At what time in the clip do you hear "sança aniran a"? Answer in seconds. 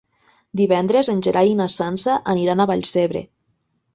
1.75-2.69